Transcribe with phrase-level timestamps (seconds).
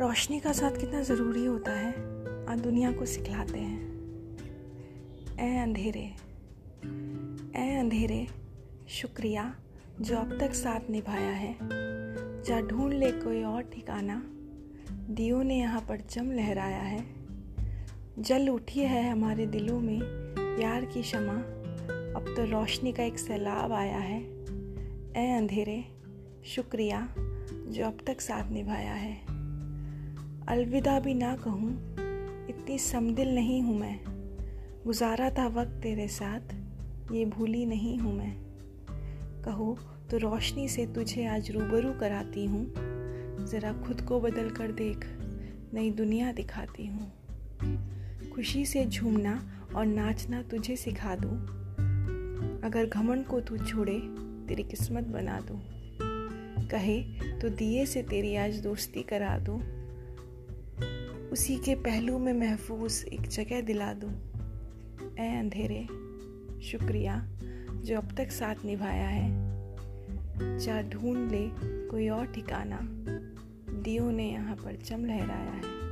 [0.00, 1.92] रोशनी का साथ कितना ज़रूरी होता है?
[2.46, 3.80] आज दुनिया को सिखलाते हैं।
[5.40, 6.04] ए अंधेरे
[7.56, 8.26] ए अंधेरे,
[8.88, 9.56] शुक्रिया
[10.00, 11.56] जो अब तक साथ निभाया है।
[12.42, 14.22] जा ढूंढ ले कोई और ठिकाना।
[15.14, 17.04] दियो ने यहाँ पर जम लहराया है।
[18.18, 20.00] जल उठी है हमारे दिलों में
[20.38, 21.36] प्यार की क्षमा।
[22.16, 24.22] अब तो रोशनी का एक सैलाब आया है।
[25.16, 25.84] ए अंधेरे,
[26.46, 27.14] शुक्रिया
[27.50, 29.37] जो अब तक साथ निभाया है।
[30.48, 31.94] अलविदा भी ना कहूँ,
[32.48, 34.00] इतनी समदिल नहीं हूँ मैं।
[34.86, 36.40] गुजारा था वक्त तेरे साथ,
[37.12, 38.36] ये भूली नहीं हूँ मैं।
[39.42, 39.78] कहो
[40.10, 42.74] तो रोशनी से तुझे आज रूबरू कराती हूँ।
[43.46, 45.06] ज़रा खुद को बदल कर देख,
[45.74, 47.12] नई दुनिया दिखाती हूँ।
[48.34, 51.36] खुशी से झूमना और नाचना तुझे सिखा दूँ।
[52.64, 53.98] अगर घमंड को तू छोड़े,
[54.48, 55.60] तेरी किस्मत बना दूँ।
[56.68, 57.02] कहे
[57.38, 59.77] तो दिए से तेरी आज दोस्ती करा दूँ।
[61.32, 64.10] उसी के पहलू में महफूज एक जगह दिला दूँ।
[65.20, 65.84] ए अंधेरे,
[66.62, 67.28] शुक्रिया
[67.74, 69.30] जो अब तक साथ निभाया है।
[70.58, 71.50] जा ढूंढ ले
[71.88, 72.78] कोई और ठिकाना,
[73.82, 75.87] दियो ने यहाँ पर चम लहराया है।